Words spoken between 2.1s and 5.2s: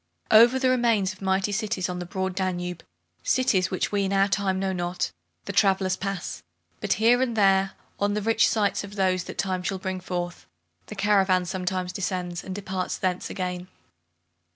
Danube, cities which we in our time know not,